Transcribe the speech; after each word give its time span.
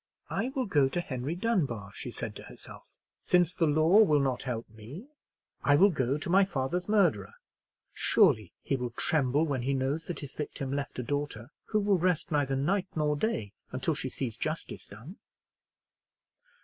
"I 0.31 0.49
will 0.55 0.65
go 0.65 0.89
to 0.89 0.99
Henry 0.99 1.35
Dunbar," 1.35 1.91
she 1.93 2.09
said 2.09 2.35
to 2.35 2.41
herself, 2.45 2.85
"since 3.23 3.53
the 3.53 3.67
law 3.67 3.99
will 4.01 4.19
not 4.19 4.41
help 4.49 4.67
me; 4.67 5.05
I 5.63 5.75
will 5.75 5.91
go 5.91 6.17
to 6.17 6.27
my 6.27 6.43
father's 6.43 6.89
murderer. 6.89 7.35
Surely 7.93 8.51
he 8.63 8.75
will 8.75 8.95
tremble 8.97 9.45
when 9.45 9.61
he 9.61 9.75
knows 9.75 10.07
that 10.07 10.21
his 10.21 10.33
victim 10.33 10.73
left 10.73 10.97
a 10.97 11.03
daughter 11.03 11.51
who 11.65 11.79
will 11.79 11.99
rest 11.99 12.31
neither 12.31 12.55
night 12.55 12.87
nor 12.95 13.15
day 13.15 13.53
until 13.71 13.93
she 13.93 14.09
sees 14.09 14.37
justice 14.37 14.87
done." 14.87 15.17